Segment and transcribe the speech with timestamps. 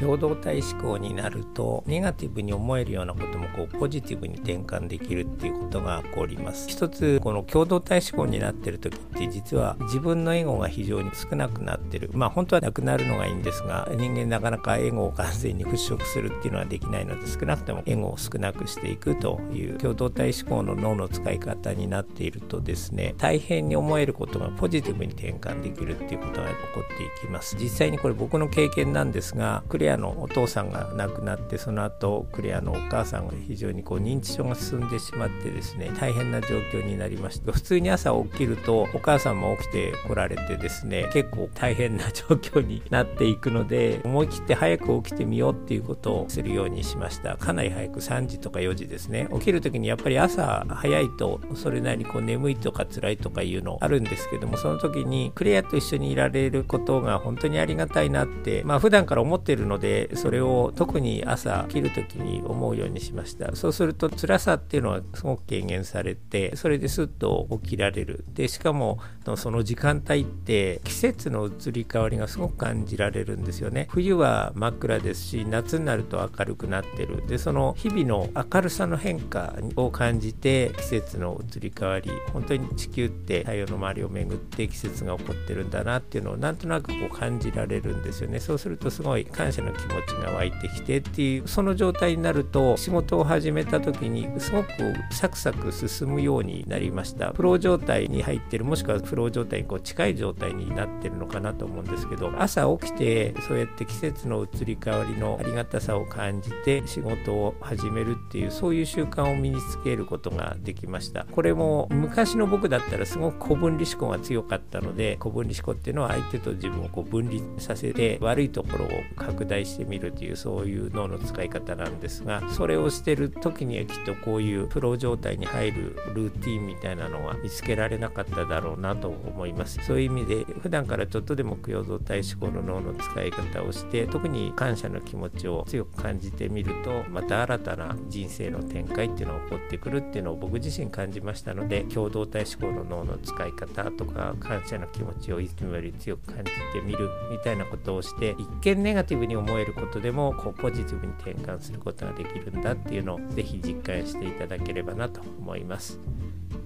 [0.00, 6.68] 共同体思考になるとネガティブに思えるようなこともこうポジティブに転換できるっていうことが起こります。
[6.68, 12.10] 一つこの共同体思考になってる時って実は自分のエゴが非常に少なくなってる。
[12.14, 27.56] まあ本当はなくなるのがいいんですが人間なかなかエゴを完全に払拭するっていうのはできないので少なくともエゴを少なくしていくという共同体思考の脳の使い方になっているとですね大変に思えることがポジティブに転換できるっていうことが起こっていきます。
[27.58, 47.36] 実際にこれ僕の経験なんですがクレアのお父さんが亡くなってその後クレアのお母さんが非常にこう認知症が進んでしまってですね大変な状況になりまして普通に朝起きるとお母さんも起きてこられてですね結構大変な状況になっていくので思い切って早く起きてみようっていうことをするようにしました。
[47.36, 49.28] かなり早く3時とか4時ですね。
[49.32, 63.56] 起きる時にやっぱり朝早いとそれなりにこう眠いとか辛いとかいうのあるんですけどもその時にクレアと一緒にいられることが本当にありがたいなってまあ普段から思ってるののでそれを特に朝起きる時に思うようにしました。
[63.56, 68.24] そうすると辛さっていうのはすごく軽減されてそれですっと起きられる。
[68.34, 68.98] でしかも
[69.36, 73.88] その時間帯って季節の移り変わりがすごく感じられるんですよね。
[73.90, 77.26] 冬は真っ暗ですし夏になると明るくなってる。
[77.26, 88.40] でその日々の明るさの変化を感じて季節の移り変わり本当に地球って太陽の周りを巡って季節が起こってるんだなっていうのをなんとなくこう感じられるんですよね。
[88.40, 94.68] そうするとすごい感謝の気持ちが湧いてきてっていうその状態になると仕事を始めた時にすごく
[95.10, 97.32] サクサク進むようになりました。
[97.32, 111.26] フロー状態に入ってるもしくはフロー状態にこう近い状態になってるのかなと思うんですけど朝起きてそうやって季節の移り変わりのありがたさを感じて仕事を始めるっていうそういう習慣を身につけることができました。
[111.30, 129.78] これも昔の僕だったらすごく古分離思考が強かったので古分離思考っていうのは相手と自分をこう分離させて悪いところを拡大してみるというそういう脳の使い方なんですがそれをしてる時にはきっとこういうプロ状態に入るルーティンみたいなのは見つけられなかっただろうなと思います。
[129.84, 155.98] そういう意味で普段からちょっとでも供養動体思考の脳の使い方をして特に感謝の気持ちを強く感じてみるとまた新たな人生の展開っていうのが起こってくるっていうのを僕自身感じましたので共同体思考の脳の使い方とか感謝の気持ちをいつもより強く感じてみるみたいなことをして一見ネガティブに思えることでもこうポジティブに転換することができるんだっていうのをぜひ実感していただければなと思います。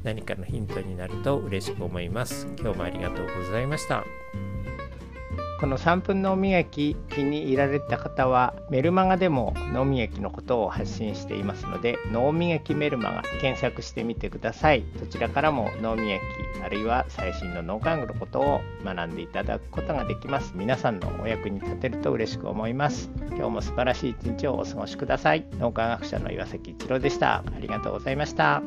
[0.02, 2.46] 何かのヒントになると嬉しく思います。
[2.60, 4.04] 今日もありがとうございました。
[5.58, 14.84] この3分脳磨き気に入られた方はメルマガでも脳磨きのことを発信していますので脳磨きメルマガ検索してみてください。
[15.00, 20.52] どちらからも脳磨きあるいは最新の脳科学のことを学んでいただくことができます。
[20.54, 23.10] 皆さんのお役に立てると嬉しく思います。
[23.30, 25.46] 今日も素晴らしい一日をお過ごしください。
[25.58, 27.36] 脳科学者の岩崎一郎でした。
[27.36, 28.62] ありがとうございました。